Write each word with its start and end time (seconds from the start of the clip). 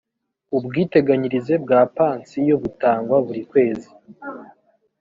ubwiteganyirize 0.57 1.53
bwa 1.63 1.79
pansiyo 1.95 2.55
butangwa 2.63 3.15
buri 3.25 3.41
kwezi 3.49 3.89